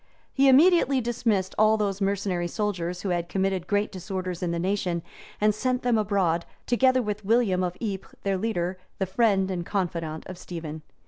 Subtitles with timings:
[0.33, 5.03] He immediately dismissed all those mercenary soldiers who had committed great disorders in the nation;
[5.39, 9.63] and he sent them abroad, together with William of Ypres, their leader, the friend and
[9.63, 10.81] confidant of Stephen.